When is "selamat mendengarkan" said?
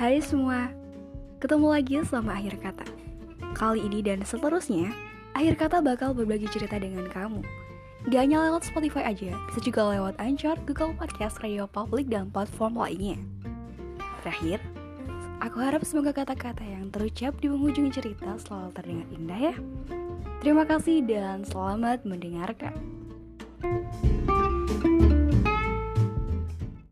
21.44-22.72